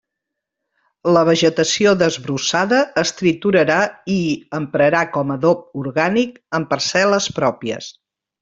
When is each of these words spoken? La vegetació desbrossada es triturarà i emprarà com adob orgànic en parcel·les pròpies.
La 1.17 1.21
vegetació 1.27 1.91
desbrossada 1.99 2.79
es 3.03 3.13
triturarà 3.19 3.77
i 4.15 4.19
emprarà 4.63 5.05
com 5.19 5.37
adob 5.37 5.63
orgànic 5.85 6.45
en 6.61 6.67
parcel·les 6.73 7.33
pròpies. 7.41 7.93